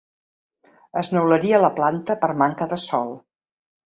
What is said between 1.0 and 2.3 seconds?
Es neularia la planta